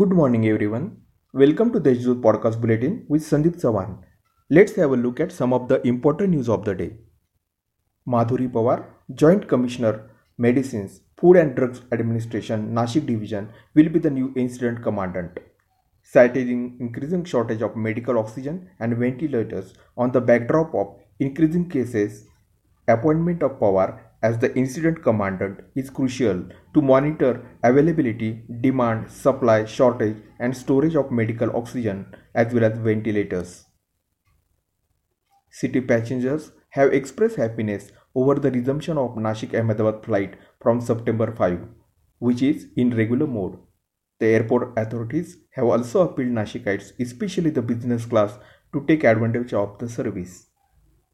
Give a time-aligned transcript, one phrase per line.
[0.00, 0.86] Good morning, everyone.
[1.32, 3.92] Welcome to Deshdoot Podcast Bulletin with Sandeep Sawan.
[4.50, 6.98] Let's have a look at some of the important news of the day.
[8.06, 8.84] Madhuri Pawar,
[9.14, 15.38] Joint Commissioner, Medicines, Food and Drugs Administration, Nashik Division, will be the new incident commandant.
[16.02, 22.26] Citing increasing shortage of medical oxygen and ventilators on the backdrop of increasing cases,
[22.86, 26.38] appointment of Pawar as the incident commandant is crucial
[26.74, 27.32] to monitor
[27.62, 33.52] availability, demand, supply, shortage, and storage of medical oxygen as well as ventilators.
[35.50, 41.60] City passengers have expressed happiness over the resumption of Nashik Ahmedabad flight from September 5,
[42.18, 43.58] which is in regular mode.
[44.18, 48.38] The airport authorities have also appealed Nashikites, especially the business class,
[48.72, 50.46] to take advantage of the service.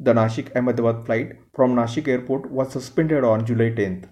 [0.00, 4.08] The Nashik Ahmedabad flight from Nashik airport was suspended on July 10th.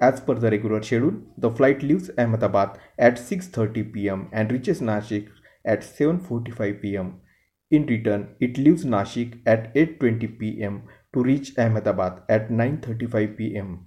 [0.00, 5.28] As per the regular schedule, the flight leaves Ahmedabad at 6:30 pm and reaches Nashik
[5.64, 7.20] at 7:45 pm.
[7.68, 13.86] In return, it leaves Nashik at 8:20 pm to reach Ahmedabad at 9:35 pm.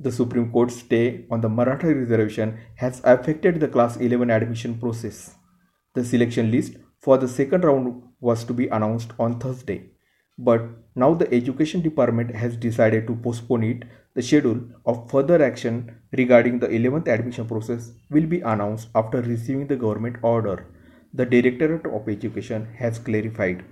[0.00, 5.36] The Supreme Court stay on the Maratha reservation has affected the class 11 admission process.
[5.94, 9.90] The selection list for the second round was to be announced on Thursday.
[10.38, 10.62] But
[10.94, 13.82] now the Education Department has decided to postpone it.
[14.14, 19.66] The schedule of further action regarding the 11th admission process will be announced after receiving
[19.66, 20.66] the government order.
[21.12, 23.64] The Directorate of Education has clarified.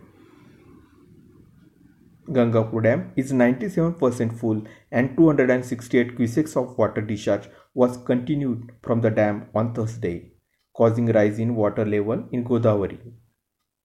[2.29, 9.11] Gangapur Dam is 97% full and 268 cusecs of water discharge was continued from the
[9.11, 10.33] dam on Thursday,
[10.75, 12.98] causing rise in water level in Godavari.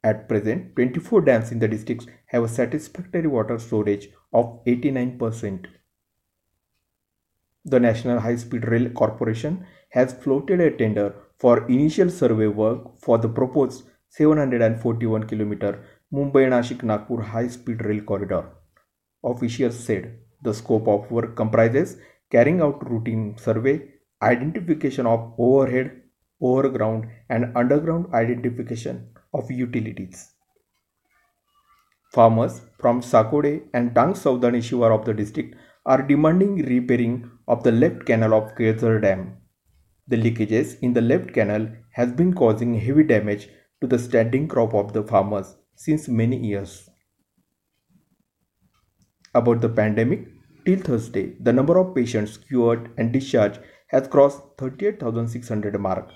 [0.09, 5.65] At present, 24 dams in the district have a satisfactory water storage of 89%.
[7.65, 13.17] The National High Speed Rail Corporation has floated a tender for initial survey work for
[13.17, 15.79] the proposed 741 km
[16.13, 18.43] Mumbai Nashik Nagpur High Speed Rail Corridor.
[19.23, 21.97] Officials said the scope of work comprises
[22.29, 23.81] carrying out routine survey,
[24.21, 25.99] identification of overhead,
[26.39, 30.31] overground, and underground identification of utilities.
[32.13, 35.55] Farmers from Sakode and Saudani Shivar of the district
[35.85, 39.37] are demanding repairing of the left canal of Kelzar Dam.
[40.07, 43.49] The leakages in the left canal has been causing heavy damage
[43.81, 46.89] to the standing crop of the farmers since many years.
[49.33, 50.27] About the pandemic,
[50.65, 56.09] till Thursday, the number of patients cured and discharged has crossed 38,600 mark,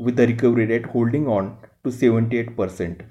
[0.00, 3.02] with the recovery rate holding on to 78%,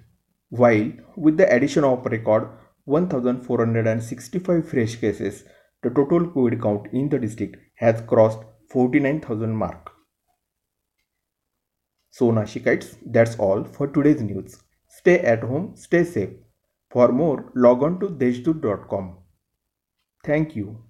[0.50, 2.50] while with the addition of record
[2.86, 5.44] 1465 fresh cases,
[5.84, 8.40] the total COVID count in the district has crossed
[8.72, 9.92] 49,000 mark.
[12.10, 14.62] So Nashikites, that's all for today's news.
[14.88, 16.32] Stay at home, stay safe.
[16.90, 19.18] For more, log on to deshdoot.com.
[20.26, 20.89] Thank you.